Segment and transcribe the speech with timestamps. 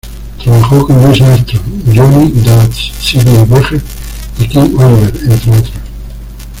[0.43, 1.61] Trabajó con Louis Armstrong,
[1.93, 3.83] Johnny Dodds, Sidney Bechet
[4.39, 5.73] y King Oliver, entre otros.